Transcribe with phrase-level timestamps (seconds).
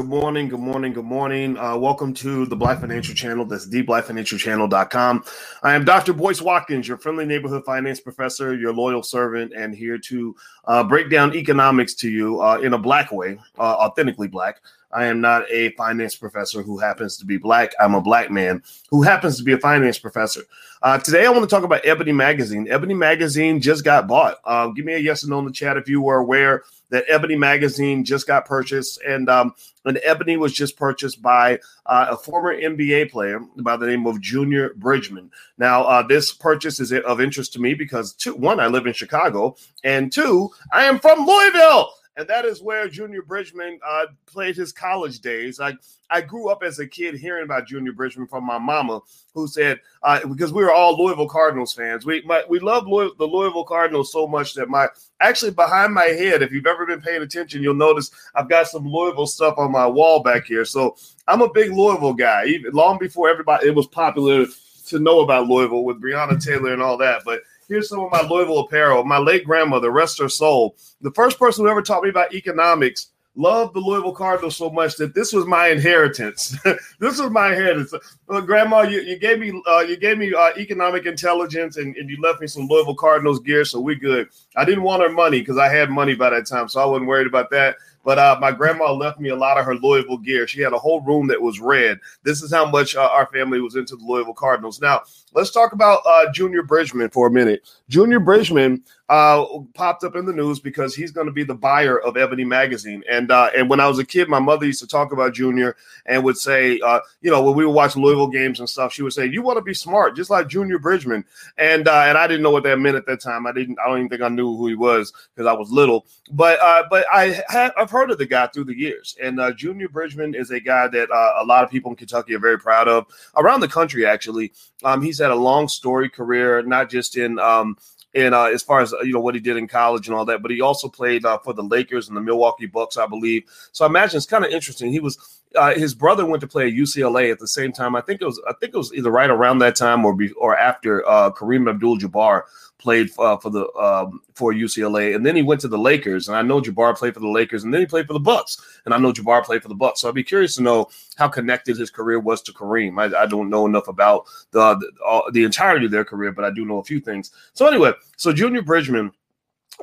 [0.00, 0.48] Good morning.
[0.48, 0.94] Good morning.
[0.94, 1.58] Good morning.
[1.58, 3.44] Uh, welcome to the Black Financial Channel.
[3.44, 5.24] That's theblackfinancialchannel.com.
[5.62, 6.14] I am Dr.
[6.14, 10.34] Boyce Watkins, your friendly neighborhood finance professor, your loyal servant, and here to
[10.64, 14.62] uh, break down economics to you uh, in a black way, uh, authentically black.
[14.92, 17.72] I am not a finance professor who happens to be black.
[17.80, 20.42] I'm a black man who happens to be a finance professor.
[20.82, 22.66] Uh, today, I want to talk about Ebony Magazine.
[22.70, 24.38] Ebony Magazine just got bought.
[24.44, 27.04] Uh, give me a yes or no in the chat if you were aware that
[27.06, 32.16] Ebony Magazine just got purchased, and um, and Ebony was just purchased by uh, a
[32.16, 35.30] former NBA player by the name of Junior Bridgeman.
[35.58, 38.92] Now, uh, this purchase is of interest to me because two, one, I live in
[38.92, 44.56] Chicago, and two, I am from Louisville and that is where Junior Bridgeman uh, played
[44.56, 45.60] his college days.
[45.60, 45.74] I
[46.10, 49.00] I grew up as a kid hearing about Junior Bridgeman from my mama,
[49.32, 52.04] who said uh, because we were all Louisville Cardinals fans.
[52.04, 54.88] We my, we love Louis, the Louisville Cardinals so much that my
[55.20, 58.86] actually behind my head, if you've ever been paying attention, you'll notice I've got some
[58.86, 60.64] Louisville stuff on my wall back here.
[60.64, 60.96] So
[61.28, 62.46] I'm a big Louisville guy.
[62.46, 64.46] Even long before everybody it was popular
[64.86, 68.22] to know about Louisville with Breonna Taylor and all that, but Here's some of my
[68.22, 69.04] Louisville apparel.
[69.04, 73.12] My late grandmother, rest her soul, the first person who ever taught me about economics
[73.36, 76.58] loved the Louisville Cardinals so much that this was my inheritance.
[76.98, 77.94] this was my inheritance.
[78.28, 82.10] Uh, Grandma, you, you gave me uh, you gave me uh, economic intelligence and, and
[82.10, 84.28] you left me some Louisville Cardinals gear, so we good.
[84.56, 87.06] I didn't want her money because I had money by that time, so I wasn't
[87.06, 87.76] worried about that.
[88.02, 90.46] But uh, my grandma left me a lot of her Louisville gear.
[90.46, 92.00] She had a whole room that was red.
[92.24, 94.80] This is how much uh, our family was into the Louisville Cardinals.
[94.80, 97.68] Now, let's talk about uh, Junior Bridgeman for a minute.
[97.88, 102.00] Junior Bridgeman uh, popped up in the news because he's going to be the buyer
[102.00, 103.02] of Ebony magazine.
[103.10, 105.76] And uh, and when I was a kid, my mother used to talk about Junior
[106.06, 109.02] and would say, uh, you know, when we would watch Louisville games and stuff, she
[109.02, 111.24] would say, "You want to be smart, just like Junior Bridgeman."
[111.58, 113.46] And uh, and I didn't know what that meant at that time.
[113.46, 113.78] I didn't.
[113.80, 116.06] I don't even think I knew who he was because I was little.
[116.30, 117.42] But uh, but I
[117.76, 119.16] I've heard of the guy through the years.
[119.20, 122.38] And uh, Junior Bridgeman is a guy that a lot of people in Kentucky are
[122.38, 124.06] very proud of around the country.
[124.06, 124.52] Actually,
[124.84, 127.76] um, he's had a long story career, not just in um,
[128.14, 130.42] and uh, as far as you know what he did in college and all that,
[130.42, 133.44] but he also played uh, for the Lakers and the Milwaukee Bucks, I believe.
[133.72, 134.92] So I imagine it's kind of interesting.
[134.92, 137.96] He was uh, his brother went to play at UCLA at the same time.
[137.96, 140.30] I think it was I think it was either right around that time or be,
[140.32, 142.42] or after uh, Kareem Abdul-Jabbar
[142.78, 146.28] played uh, for the um, for UCLA, and then he went to the Lakers.
[146.28, 148.80] And I know Jabbar played for the Lakers, and then he played for the Bucks.
[148.84, 150.00] And I know Jabbar played for the Bucks.
[150.00, 152.98] So I'd be curious to know how connected his career was to Kareem.
[153.00, 156.50] I, I don't know enough about the the, the entirety of their career, but I
[156.50, 157.32] do know a few things.
[157.54, 159.10] So anyway, so Junior Bridgeman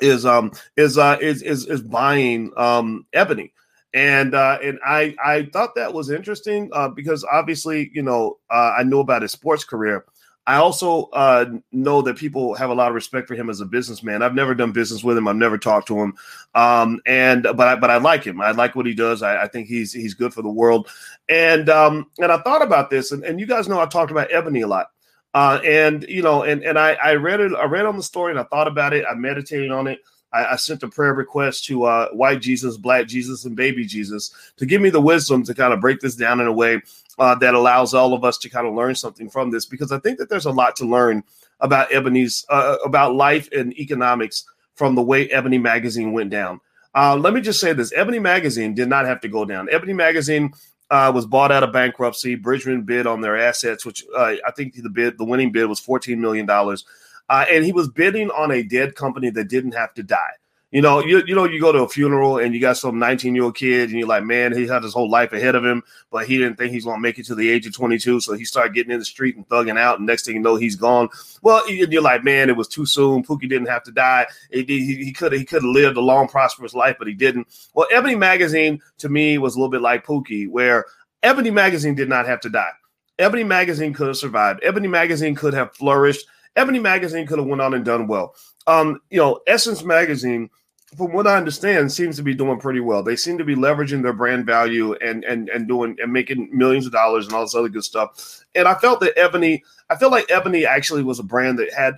[0.02, 3.52] is um is uh is is, is buying um Ebony
[3.94, 8.76] and uh, and I I thought that was interesting uh, because obviously you know uh,
[8.78, 10.06] I know about his sports career,
[10.48, 13.66] I also uh, know that people have a lot of respect for him as a
[13.66, 14.24] businessman.
[14.24, 15.28] I've never done business with him.
[15.28, 16.14] I've never talked to him,
[16.56, 18.40] um, and but I, but I like him.
[18.40, 19.22] I like what he does.
[19.22, 20.88] I, I think he's he's good for the world.
[21.28, 24.32] And um, and I thought about this, and, and you guys know I talked about
[24.32, 24.88] Ebony a lot.
[25.34, 27.52] Uh, and you know, and and I, I read it.
[27.54, 29.06] I read on the story, and I thought about it.
[29.10, 30.00] I meditated on it.
[30.34, 34.34] I, I sent a prayer request to uh, White Jesus, Black Jesus, and Baby Jesus
[34.58, 36.82] to give me the wisdom to kind of break this down in a way
[37.20, 40.00] uh, that allows all of us to kind of learn something from this because I
[40.00, 41.24] think that there's a lot to learn
[41.60, 44.46] about Ebony's uh, about life and economics
[44.76, 46.62] from the way Ebony magazine went down.
[46.94, 49.68] Uh, let me just say this: Ebony magazine did not have to go down.
[49.72, 50.54] Ebony magazine
[50.90, 52.36] uh, was bought out of bankruptcy.
[52.36, 55.80] Bridgeman bid on their assets, which uh, I think the bid, the winning bid, was
[55.80, 56.86] fourteen million dollars,
[57.30, 60.34] uh, and he was bidding on a dead company that didn't have to die.
[60.72, 63.34] You know, you, you know, you go to a funeral and you got some 19
[63.34, 65.82] year old kid, and you're like, man, he had his whole life ahead of him,
[66.12, 68.20] but he didn't think he's going to make it to the age of 22.
[68.20, 70.00] So he started getting in the street and thugging out.
[70.00, 71.08] And next thing you know, he's gone.
[71.42, 73.24] Well, you're like, man, it was too soon.
[73.24, 74.26] Pookie didn't have to die.
[74.52, 77.48] he could he could have lived a long, prosperous life, but he didn't.
[77.74, 80.86] Well, Ebony Magazine to me was a little bit like Pookie, where
[81.24, 82.72] Ebony Magazine did not have to die.
[83.20, 84.60] Ebony Magazine could have survived.
[84.64, 86.28] Ebony Magazine could have flourished.
[86.58, 88.36] Ebony Magazine could have went on and done well.
[88.66, 90.50] Um, you know, Essence Magazine,
[90.98, 93.04] from what I understand, seems to be doing pretty well.
[93.04, 96.86] They seem to be leveraging their brand value and and and doing and making millions
[96.86, 98.44] of dollars and all this other good stuff.
[98.56, 101.96] And I felt that Ebony, I feel like Ebony actually was a brand that had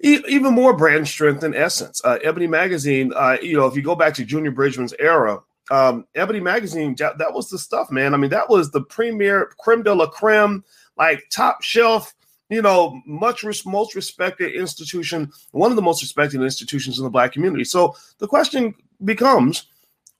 [0.00, 2.00] even more brand strength than Essence.
[2.04, 5.40] Uh, Ebony Magazine, uh, you know, if you go back to Junior Bridgeman's era,
[5.72, 8.14] um, Ebony Magazine, that was the stuff, man.
[8.14, 10.64] I mean, that was the premier creme de la creme,
[10.96, 12.14] like top shelf
[12.48, 17.32] you know, much most respected institution, one of the most respected institutions in the black
[17.32, 17.64] community.
[17.64, 18.74] So the question
[19.04, 19.66] becomes,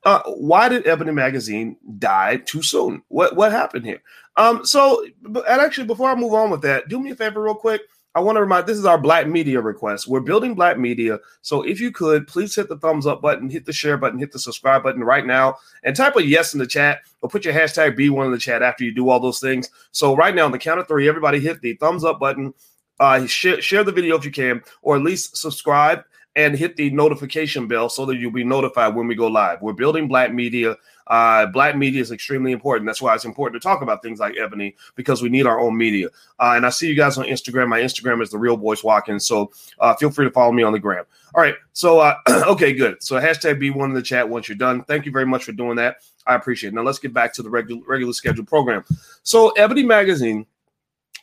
[0.05, 3.03] uh, why did Ebony Magazine die too soon?
[3.09, 4.03] What what happened here?
[4.37, 7.55] Um, so, and actually, before I move on with that, do me a favor, real
[7.55, 7.83] quick.
[8.15, 10.09] I want to remind this is our Black Media request.
[10.09, 11.21] We're building Black Media.
[11.43, 14.33] So if you could, please hit the thumbs up button, hit the share button, hit
[14.33, 17.55] the subscribe button right now, and type a yes in the chat or put your
[17.55, 19.71] hashtag B1 in the chat after you do all those things.
[19.93, 22.55] So right now, on the count of three, everybody hit the thumbs up button,
[22.99, 26.03] uh, share, share the video if you can, or at least subscribe
[26.35, 29.61] and hit the notification bell so that you'll be notified when we go live.
[29.61, 30.77] We're building Black Media.
[31.09, 32.87] Uh, black media is extremely important.
[32.87, 35.77] That's why it's important to talk about things like Ebony because we need our own
[35.77, 36.09] media.
[36.39, 37.69] Uh, and I see you guys on Instagram.
[37.69, 39.27] My Instagram is the real Boyce Watkins.
[39.27, 39.51] So
[39.81, 41.05] uh, feel free to follow me on the gram.
[41.35, 41.55] All right.
[41.73, 42.17] So uh,
[42.47, 43.03] okay, good.
[43.03, 44.85] So hashtag B1 in the chat once you're done.
[44.85, 45.97] Thank you very much for doing that.
[46.27, 46.75] I appreciate it.
[46.75, 48.85] Now let's get back to the regular regular scheduled program.
[49.23, 50.47] So Ebony Magazine.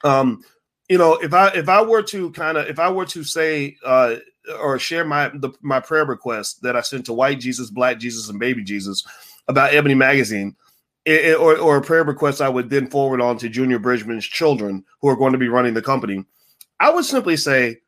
[0.03, 0.43] Um,
[0.89, 3.77] you know, if I if I were to kind of if I were to say
[3.83, 4.17] uh
[4.59, 8.29] or share my the, my prayer request that I sent to White Jesus, Black Jesus,
[8.29, 9.03] and Baby Jesus
[9.47, 10.55] about Ebony Magazine,
[11.05, 14.83] it, or, or a prayer request I would then forward on to Junior Bridgeman's children
[15.01, 16.25] who are going to be running the company,
[16.79, 17.79] I would simply say,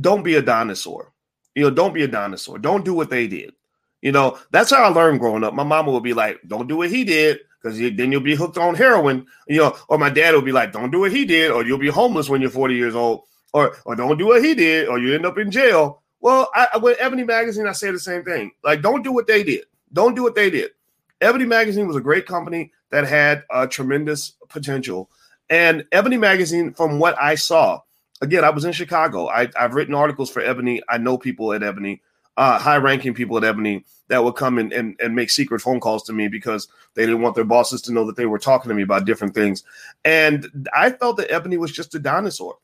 [0.00, 1.12] don't be a dinosaur.
[1.54, 2.58] You know, don't be a dinosaur.
[2.58, 3.54] Don't do what they did.
[4.02, 5.54] You know, that's how I learned growing up.
[5.54, 8.58] My mama would be like, don't do what he did because then you'll be hooked
[8.58, 9.26] on heroin.
[9.48, 11.78] You know, or my dad would be like, don't do what he did or you'll
[11.78, 13.22] be homeless when you're 40 years old.
[13.54, 16.02] Or, or don't do what he did or you end up in jail.
[16.20, 18.52] Well, I, with Ebony Magazine, I say the same thing.
[18.62, 19.64] Like, don't do what they did.
[19.92, 20.72] Don't do what they did.
[21.20, 25.10] Ebony Magazine was a great company that had uh, tremendous potential.
[25.48, 27.80] And Ebony Magazine, from what I saw,
[28.20, 29.28] again, I was in Chicago.
[29.28, 30.82] I, have written articles for Ebony.
[30.88, 32.02] I know people at Ebony,
[32.36, 35.80] uh, high ranking people at Ebony that would come and, and, and make secret phone
[35.80, 38.68] calls to me because they didn't want their bosses to know that they were talking
[38.68, 39.64] to me about different things.
[40.04, 42.58] And I felt that Ebony was just a dinosaur.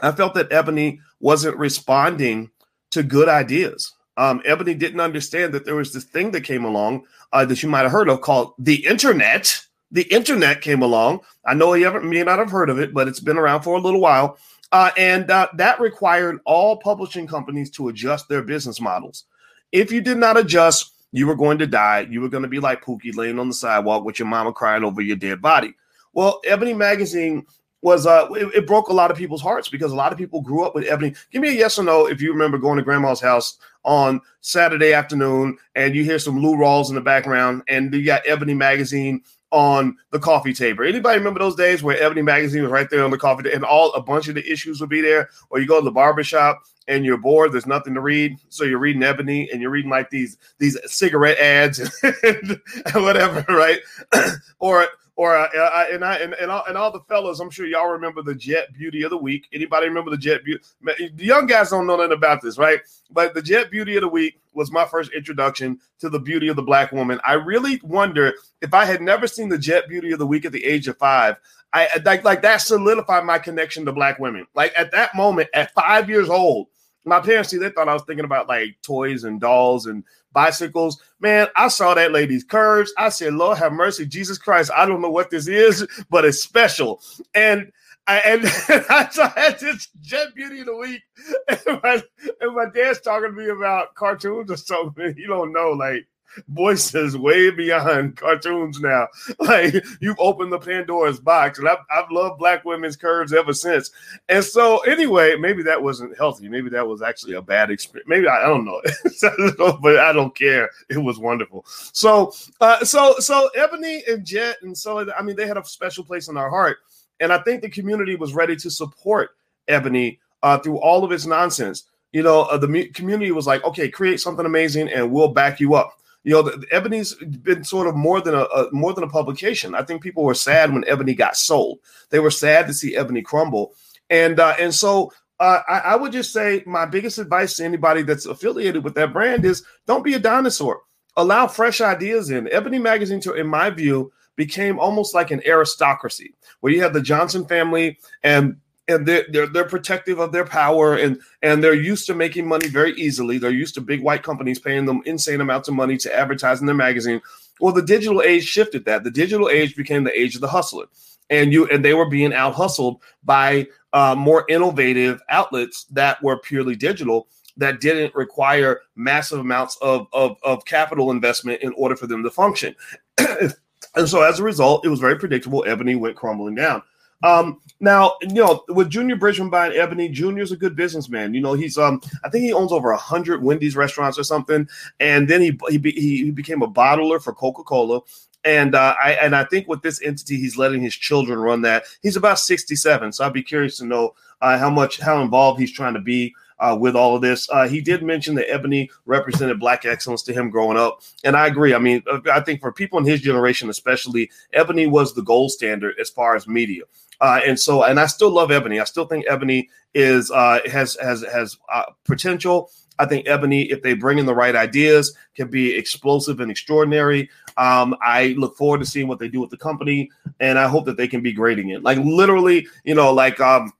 [0.00, 2.50] I felt that Ebony wasn't responding
[2.90, 3.92] to good ideas.
[4.16, 7.68] Um, Ebony didn't understand that there was this thing that came along uh, that you
[7.68, 9.64] might have heard of called the internet.
[9.90, 11.20] The internet came along.
[11.44, 13.80] I know you may not have heard of it, but it's been around for a
[13.80, 14.38] little while.
[14.70, 19.24] Uh, and uh, that required all publishing companies to adjust their business models.
[19.70, 22.06] If you did not adjust, you were going to die.
[22.10, 24.82] You were going to be like Pookie laying on the sidewalk with your mama crying
[24.82, 25.74] over your dead body.
[26.14, 27.46] Well, Ebony Magazine
[27.82, 30.40] was uh it, it, broke a lot of people's hearts because a lot of people
[30.40, 31.14] grew up with Ebony.
[31.30, 34.92] Give me a yes or no if you remember going to grandma's house on Saturday
[34.92, 39.22] afternoon and you hear some Lou Rawls in the background and you got Ebony magazine
[39.50, 40.84] on the coffee table.
[40.84, 43.64] Anybody remember those days where Ebony magazine was right there on the coffee table and
[43.64, 45.28] all a bunch of the issues would be there?
[45.50, 48.38] Or you go to the barbershop and you're bored, there's nothing to read.
[48.48, 51.78] So you're reading Ebony and you're reading like these these cigarette ads
[52.22, 52.60] and
[52.94, 53.80] whatever, right?
[54.58, 57.66] or or uh, uh, and I and and all, and all the fellas, I'm sure
[57.66, 59.46] y'all remember the Jet Beauty of the Week.
[59.52, 60.64] Anybody remember the Jet Beauty?
[60.82, 62.80] The young guys don't know nothing about this, right?
[63.10, 66.56] But the Jet Beauty of the Week was my first introduction to the beauty of
[66.56, 67.20] the black woman.
[67.24, 68.32] I really wonder
[68.62, 70.96] if I had never seen the Jet Beauty of the Week at the age of
[70.96, 71.36] five.
[71.74, 74.46] I like like that solidified my connection to black women.
[74.54, 76.68] Like at that moment, at five years old,
[77.04, 81.00] my parents see they thought I was thinking about like toys and dolls and bicycles.
[81.20, 82.92] Man, I saw that lady's curves.
[82.98, 84.70] I said, Lord have mercy, Jesus Christ.
[84.74, 87.00] I don't know what this is, but it's special.
[87.34, 87.72] And
[88.06, 91.02] I and I had this Jet Beauty of the Week,
[91.48, 92.02] and my,
[92.40, 95.14] and my dad's talking to me about cartoons or something.
[95.22, 96.06] You don't know, like
[96.48, 99.08] Boyce is way beyond cartoons now.
[99.38, 103.90] Like you've opened the Pandora's box, and I've, I've loved black women's curves ever since.
[104.28, 106.48] And so, anyway, maybe that wasn't healthy.
[106.48, 108.08] Maybe that was actually a bad experience.
[108.08, 108.80] Maybe I, I don't know,
[109.82, 110.70] but I don't care.
[110.88, 111.64] It was wonderful.
[111.66, 116.04] So, uh, so, so Ebony and Jet, and so I mean, they had a special
[116.04, 116.78] place in our heart,
[117.20, 119.30] and I think the community was ready to support
[119.68, 121.84] Ebony uh, through all of its nonsense.
[122.12, 125.74] You know, uh, the community was like, okay, create something amazing, and we'll back you
[125.74, 129.74] up you know, Ebony's been sort of more than a, a, more than a publication.
[129.74, 131.80] I think people were sad when Ebony got sold.
[132.10, 133.74] They were sad to see Ebony crumble,
[134.08, 138.02] and uh, and so uh, I, I, would just say my biggest advice to anybody
[138.02, 140.82] that's affiliated with that brand is don't be a dinosaur.
[141.16, 142.48] Allow fresh ideas in.
[142.52, 147.02] Ebony Magazine, to, in my view, became almost like an aristocracy where you have the
[147.02, 148.56] Johnson family and
[148.88, 152.68] and they're, they're they're protective of their power and and they're used to making money
[152.68, 153.38] very easily.
[153.38, 156.66] They're used to big white companies paying them insane amounts of money to advertise in
[156.66, 157.20] their magazine.
[157.60, 159.04] Well, the digital age shifted that.
[159.04, 160.86] The digital age became the age of the hustler,
[161.30, 166.38] and you and they were being out hustled by uh, more innovative outlets that were
[166.38, 172.06] purely digital that didn't require massive amounts of, of, of capital investment in order for
[172.06, 172.74] them to function.
[173.18, 175.64] and so as a result, it was very predictable.
[175.66, 176.82] Ebony went crumbling down.
[177.22, 181.34] Um, now, you know, with Junior Bridgeman buying Ebony, Junior's a good businessman.
[181.34, 184.68] You know, he's um, I think he owns over hundred Wendy's restaurants or something,
[185.00, 188.00] and then he he he became a bottler for Coca Cola,
[188.44, 191.84] And uh, I and I think with this entity, he's letting his children run that.
[192.02, 195.72] He's about 67, so I'd be curious to know uh, how much how involved he's
[195.72, 197.48] trying to be uh, with all of this.
[197.50, 201.48] Uh, he did mention that Ebony represented black excellence to him growing up, and I
[201.48, 201.74] agree.
[201.74, 205.50] I mean, uh, I think for people in his generation, especially, Ebony was the gold
[205.50, 206.82] standard as far as media.
[207.22, 208.80] Uh, and so, and I still love Ebony.
[208.80, 212.70] I still think Ebony is uh, has has has uh, potential.
[212.98, 217.30] I think Ebony, if they bring in the right ideas, can be explosive and extraordinary.
[217.56, 220.10] Um, I look forward to seeing what they do with the company,
[220.40, 221.82] and I hope that they can be great again.
[221.82, 223.72] Like literally, you know, like um,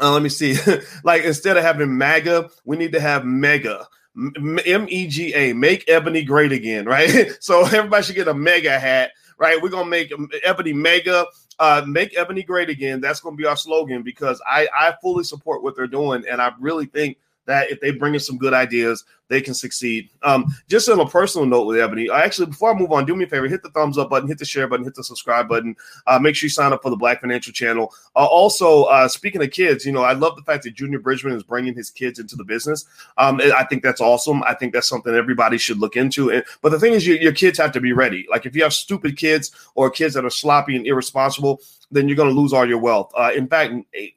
[0.00, 0.56] uh, let me see.
[1.04, 3.86] like instead of having MAGA, we need to have Mega.
[4.16, 7.32] M E G A, make Ebony great again, right?
[7.40, 9.60] so everybody should get a mega hat, right?
[9.60, 10.12] We're gonna make
[10.44, 11.26] Ebony mega,
[11.58, 13.00] uh, make Ebony great again.
[13.00, 16.52] That's gonna be our slogan because I I fully support what they're doing, and I
[16.58, 20.10] really think that if they bring in some good ideas, they can succeed.
[20.22, 23.16] Um, just on a personal note with Ebony, I actually before I move on, do
[23.16, 25.48] me a favor, hit the thumbs up button, hit the share button, hit the subscribe
[25.48, 25.74] button.
[26.06, 27.90] Uh, make sure you sign up for the Black Financial Channel.
[28.14, 31.32] Uh, also, uh, speaking of kids, you know, I love the fact that Junior Bridgeman
[31.32, 32.84] is bringing his kids into the business.
[33.16, 34.42] Um, I think that's awesome.
[34.42, 36.30] I think that's something everybody should look into.
[36.30, 38.26] And, but the thing is, you, your kids have to be ready.
[38.30, 41.62] Like if you have stupid kids or kids that are sloppy and irresponsible,
[41.92, 43.12] then you're going to lose all your wealth.
[43.16, 43.74] Uh, in fact,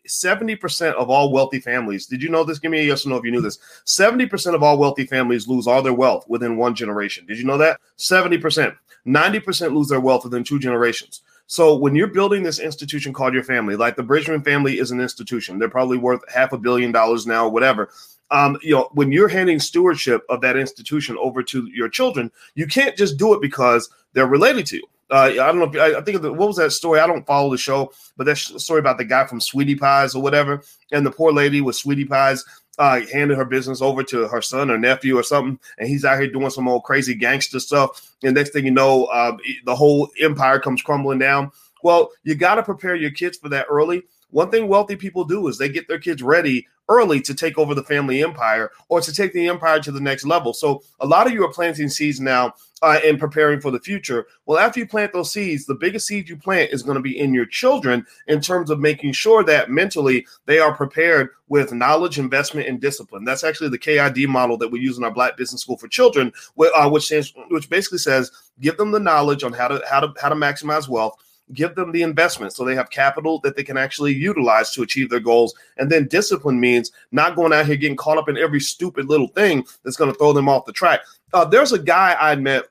[0.08, 2.58] 70% of all wealthy families, did you know this?
[2.58, 3.60] Give me a yes or no if you knew this.
[3.86, 7.26] 70% of all wealthy families lose all their wealth within one generation.
[7.26, 7.80] Did you know that?
[7.98, 8.76] 70%.
[9.08, 11.22] 90% lose their wealth within two generations.
[11.48, 15.00] So when you're building this institution called your family, like the Bridgeman family is an
[15.00, 17.90] institution, they're probably worth half a billion dollars now, whatever.
[18.32, 22.66] Um, you know, when you're handing stewardship of that institution over to your children, you
[22.66, 24.84] can't just do it because they're related to you.
[25.12, 25.66] Uh, I don't know.
[25.66, 27.00] If, I, I think the, what was that story?
[27.00, 30.24] I don't follow the show, but that story about the guy from Sweetie Pies or
[30.24, 32.44] whatever, and the poor lady with Sweetie Pies
[32.78, 36.20] uh, handed her business over to her son or nephew or something, and he's out
[36.20, 38.16] here doing some old crazy gangster stuff.
[38.24, 41.52] And next thing you know, uh, the whole empire comes crumbling down.
[41.84, 44.04] Well, you got to prepare your kids for that early.
[44.32, 47.74] One thing wealthy people do is they get their kids ready early to take over
[47.74, 50.54] the family empire or to take the empire to the next level.
[50.54, 54.28] So a lot of you are planting seeds now uh, and preparing for the future.
[54.46, 57.18] Well, after you plant those seeds, the biggest seed you plant is going to be
[57.18, 62.20] in your children in terms of making sure that mentally they are prepared with knowledge,
[62.20, 63.24] investment, and discipline.
[63.24, 66.34] That's actually the KID model that we use in our Black Business School for Children,
[66.60, 70.14] uh, which stands, which basically says give them the knowledge on how to how to
[70.20, 71.18] how to maximize wealth
[71.54, 75.10] give them the investment so they have capital that they can actually utilize to achieve
[75.10, 75.54] their goals.
[75.78, 79.28] And then discipline means not going out here getting caught up in every stupid little
[79.28, 81.02] thing that's going to throw them off the track.
[81.36, 82.64] Uh, there's a guy I met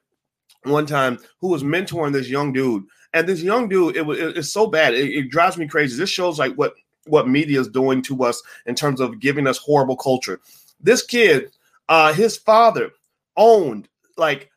[0.63, 2.85] one time who was mentoring this young dude.
[3.13, 4.95] And this young dude, it was it's so bad.
[4.95, 5.97] It, it drives me crazy.
[5.97, 6.75] This shows like what
[7.07, 10.41] what media is doing to us in terms of giving us horrible culture.
[10.81, 11.51] This kid,
[11.91, 12.93] uh, his father
[13.37, 14.51] owned like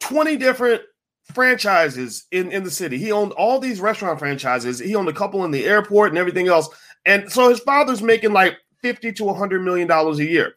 [0.00, 0.80] 20 different
[1.34, 2.96] franchises in, in the city.
[2.96, 4.78] He owned all these restaurant franchises.
[4.78, 6.68] He owned a couple in the airport and everything else.
[7.04, 10.54] And so his father's making like 50 to 100 million dollars a year.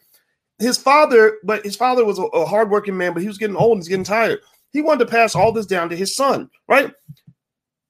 [0.59, 3.73] His father, but his father was a, a hardworking man, but he was getting old
[3.73, 4.39] and he's getting tired.
[4.71, 6.93] He wanted to pass all this down to his son, right?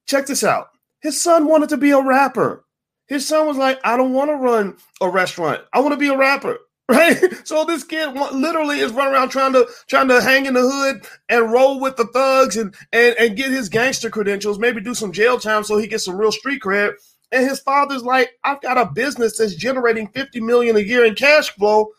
[0.06, 0.70] Check this out.
[1.02, 2.66] His son wanted to be a rapper.
[3.08, 5.62] His son was like, I don't want to run a restaurant.
[5.72, 6.60] I want to be a rapper
[6.90, 7.18] right?
[7.46, 11.06] So this kid literally is running around trying to trying to hang in the hood
[11.28, 15.12] and roll with the thugs and and and get his gangster credentials, maybe do some
[15.12, 16.94] jail time so he gets some real street cred.
[17.34, 21.14] And his father's like, I've got a business that's generating 50 million a year in
[21.14, 21.90] cash flow,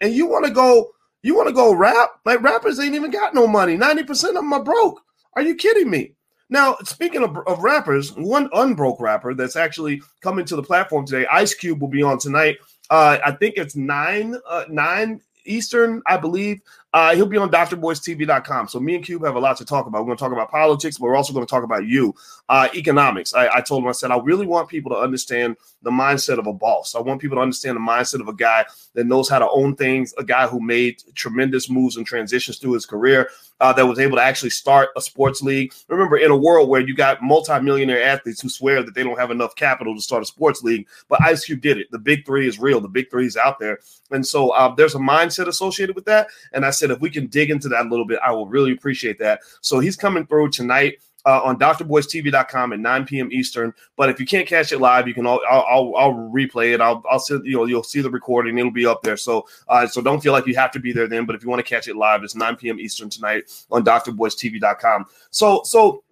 [0.00, 0.90] and you want to go,
[1.22, 2.10] you want to go rap?
[2.24, 3.76] Like rappers ain't even got no money.
[3.76, 5.00] 90% of them are broke.
[5.34, 6.12] Are you kidding me?
[6.50, 11.26] Now, speaking of, of rappers, one unbroke rapper that's actually coming to the platform today,
[11.32, 12.58] Ice Cube will be on tonight
[12.90, 16.60] uh, I think it's nine uh, nine Eastern, I believe.
[16.94, 18.68] Uh, he'll be on drboystv.com.
[18.68, 20.02] So me and Cube have a lot to talk about.
[20.02, 22.14] We're going to talk about politics, but we're also going to talk about you,
[22.48, 23.34] uh, economics.
[23.34, 26.46] I, I, told him, I said, I really want people to understand the mindset of
[26.46, 26.94] a boss.
[26.94, 29.74] I want people to understand the mindset of a guy that knows how to own
[29.74, 33.28] things, a guy who made tremendous moves and transitions through his career,
[33.60, 35.72] uh, that was able to actually start a sports league.
[35.88, 39.30] Remember, in a world where you got multimillionaire athletes who swear that they don't have
[39.30, 41.90] enough capital to start a sports league, but Ice Cube did it.
[41.90, 42.80] The big three is real.
[42.80, 43.78] The big three is out there.
[44.10, 46.28] And so uh, there's a mindset associated with that.
[46.52, 48.72] And I said, if we can dig into that a little bit, I will really
[48.72, 49.40] appreciate that.
[49.60, 53.32] So he's coming through tonight uh, on drboystv.com at 9 p.m.
[53.32, 53.72] Eastern.
[53.96, 55.26] But if you can't catch it live, you can.
[55.26, 56.80] I'll, I'll, I'll replay it.
[56.80, 58.58] I'll, I'll send, you know you'll see the recording.
[58.58, 59.16] It'll be up there.
[59.16, 61.24] So uh, so don't feel like you have to be there then.
[61.24, 62.78] But if you want to catch it live, it's 9 p.m.
[62.78, 65.06] Eastern tonight on drboystv.com.
[65.30, 66.02] So so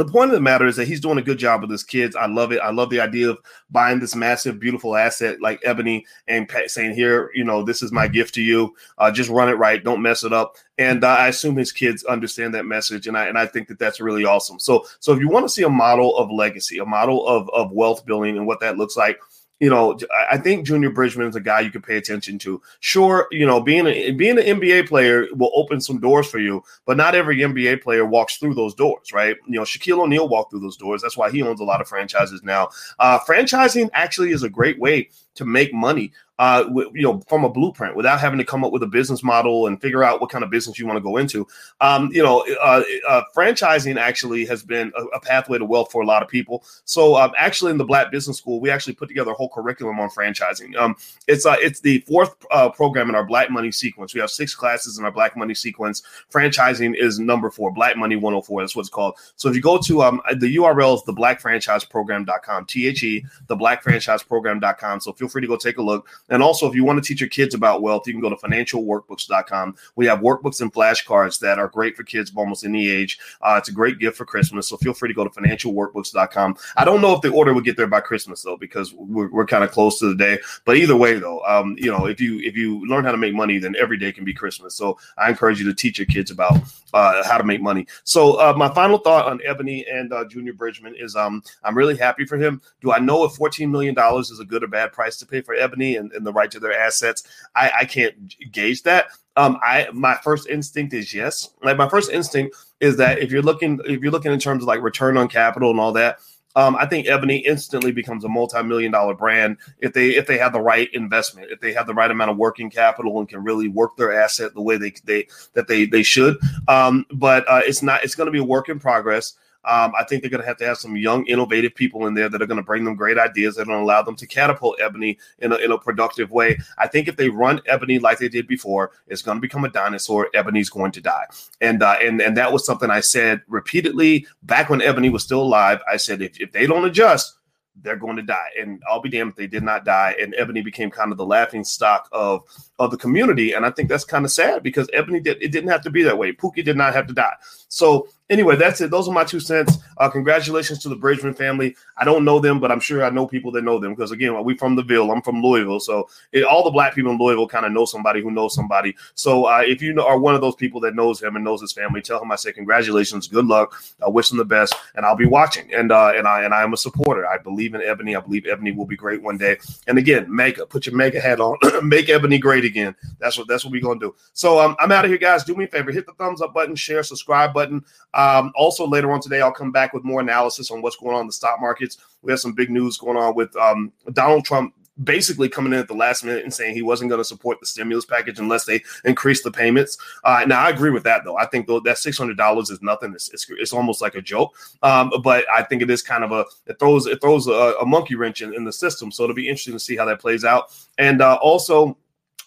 [0.00, 2.16] the point of the matter is that he's doing a good job with his kids.
[2.16, 2.60] I love it.
[2.60, 3.38] I love the idea of
[3.70, 8.08] buying this massive, beautiful asset like Ebony and saying, "Here, you know, this is my
[8.08, 8.74] gift to you.
[8.98, 9.82] Uh, just run it right.
[9.82, 13.26] Don't mess it up." And uh, I assume his kids understand that message, and I
[13.26, 14.58] and I think that that's really awesome.
[14.58, 17.70] So, so if you want to see a model of legacy, a model of of
[17.72, 19.18] wealth building, and what that looks like,
[19.60, 19.98] you know,
[20.30, 22.62] I think Junior Bridgeman is a guy you can pay attention to.
[22.80, 26.62] Sure, you know, being a being an NBA player will open some doors for you,
[26.86, 29.36] but not every NBA player walks through those doors, right?
[29.46, 31.02] You know, Shaquille O'Neal walked through those doors.
[31.02, 32.70] That's why he owns a lot of franchises now.
[32.98, 37.50] Uh, franchising actually is a great way to make money uh, you know, from a
[37.50, 40.42] blueprint without having to come up with a business model and figure out what kind
[40.42, 41.46] of business you want to go into.
[41.82, 46.00] Um, you know, uh, uh, franchising actually has been a, a, pathway to wealth for
[46.00, 46.64] a lot of people.
[46.86, 50.00] So, um, actually, in the Black Business School, we actually put together a whole curriculum
[50.00, 50.74] on franchising.
[50.76, 50.96] Um,
[51.28, 54.14] it's uh, it's the fourth uh, program in our Black Money sequence.
[54.14, 56.02] We have six classes in our Black Money sequence.
[56.32, 58.62] Franchising is number four, Black Money 104.
[58.62, 59.16] That's what it's called.
[59.36, 65.00] So, if you go to um, the URL is theblackfranchiseprogram.com, T H E, theblackfranchiseprogram.com.
[65.00, 66.08] So, feel free to go take a look.
[66.30, 68.36] And also, if you want to teach your kids about wealth, you can go to
[68.36, 69.76] financialworkbooks.com.
[69.94, 73.18] We have workbooks and flashcards that are great for kids of almost any age.
[73.42, 74.66] Uh, it's a great gift for Christmas.
[74.68, 76.56] So feel free to go to financialworkbooks.com.
[76.76, 79.46] I don't know if the order will get there by Christmas though, because we're, we're
[79.46, 80.38] kind of close to the day.
[80.64, 83.34] But either way, though, um, you know, if you if you learn how to make
[83.34, 84.74] money, then every day can be Christmas.
[84.74, 86.56] So I encourage you to teach your kids about
[86.94, 87.86] uh, how to make money.
[88.04, 91.96] So uh, my final thought on Ebony and uh, Junior Bridgeman is um, I'm really
[91.96, 92.60] happy for him.
[92.80, 95.40] Do I know if 14 million dollars is a good or bad price to pay
[95.40, 97.24] for Ebony and, and the right to their assets?
[97.54, 99.06] I, I can't gauge that.
[99.36, 101.50] Um, I my first instinct is yes.
[101.62, 104.68] Like my first instinct is that if you're looking if you're looking in terms of
[104.68, 106.18] like return on capital and all that,
[106.56, 110.52] um, I think Ebony instantly becomes a multi-million dollar brand if they if they have
[110.52, 113.68] the right investment, if they have the right amount of working capital and can really
[113.68, 116.38] work their asset the way they they that they they should.
[116.66, 118.02] Um, but uh, it's not.
[118.02, 119.34] It's going to be a work in progress.
[119.64, 122.28] Um, I think they're going to have to have some young, innovative people in there
[122.28, 125.18] that are going to bring them great ideas that to allow them to catapult Ebony
[125.40, 126.58] in a, in a productive way.
[126.78, 129.70] I think if they run Ebony like they did before, it's going to become a
[129.70, 130.28] dinosaur.
[130.34, 131.26] Ebony's going to die,
[131.60, 135.42] and uh, and and that was something I said repeatedly back when Ebony was still
[135.42, 135.80] alive.
[135.90, 137.36] I said if, if they don't adjust,
[137.82, 138.48] they're going to die.
[138.60, 140.14] And I'll be damned if they did not die.
[140.20, 142.42] And Ebony became kind of the laughing stock of
[142.78, 143.52] of the community.
[143.52, 146.02] And I think that's kind of sad because Ebony did it didn't have to be
[146.02, 146.32] that way.
[146.32, 147.34] Pookie did not have to die.
[147.68, 148.90] So anyway, that's it.
[148.90, 149.78] Those are my two cents.
[149.98, 151.76] Uh, congratulations to the Bridgeman family.
[151.98, 154.42] I don't know them, but I'm sure I know people that know them because again,
[154.44, 155.10] we from the Ville.
[155.10, 158.22] I'm from Louisville, so it, all the black people in Louisville kind of know somebody
[158.22, 158.96] who knows somebody.
[159.14, 161.60] So uh, if you know, are one of those people that knows him and knows
[161.60, 163.82] his family, tell him I say congratulations, good luck.
[164.04, 165.72] I wish him the best, and I'll be watching.
[165.74, 167.26] And uh, and I and I am a supporter.
[167.26, 168.16] I believe in Ebony.
[168.16, 169.58] I believe Ebony will be great one day.
[169.86, 172.94] And again, mega, put your mega hat on, make Ebony great again.
[173.18, 174.14] That's what that's what we're gonna do.
[174.32, 175.44] So um, I'm out of here, guys.
[175.44, 177.84] Do me a favor, hit the thumbs up button, share, subscribe button.
[178.20, 181.22] Um, also, later on today, I'll come back with more analysis on what's going on
[181.22, 181.96] in the stock markets.
[182.20, 185.88] We have some big news going on with um, Donald Trump basically coming in at
[185.88, 188.82] the last minute and saying he wasn't going to support the stimulus package unless they
[189.06, 189.96] increase the payments.
[190.24, 191.38] Uh, now, I agree with that, though.
[191.38, 193.14] I think though that six hundred dollars is nothing.
[193.14, 194.54] It's, it's, it's, almost like a joke.
[194.82, 197.86] Um, but I think it is kind of a it throws it throws a, a
[197.86, 199.10] monkey wrench in, in, the system.
[199.10, 200.76] So it'll be interesting to see how that plays out.
[200.98, 201.96] And uh, also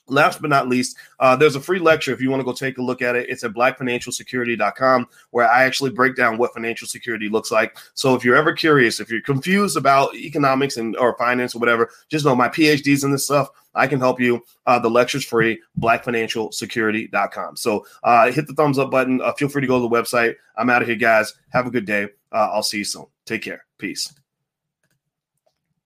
[0.08, 2.78] Last but not least, uh, there's a free lecture if you want to go take
[2.78, 3.30] a look at it.
[3.30, 7.78] It's at blackfinancialsecurity.com where I actually break down what financial security looks like.
[7.94, 11.89] So if you're ever curious, if you're confused about economics and or finance or whatever,
[12.10, 13.50] just know my PhDs in this stuff.
[13.76, 14.44] I can help you.
[14.66, 17.58] Uh, the lecture's free, blackfinancialsecurity.com.
[17.58, 19.22] So uh, hit the thumbs up button.
[19.22, 20.36] Uh, feel free to go to the website.
[20.58, 21.34] I'm out of here, guys.
[21.50, 22.04] Have a good day.
[22.32, 23.06] Uh, I'll see you soon.
[23.26, 23.66] Take care.
[23.78, 24.13] Peace.